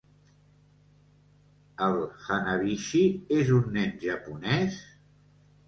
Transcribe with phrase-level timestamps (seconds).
[1.89, 3.03] El Hanabishi
[3.39, 4.85] és un nen japonès?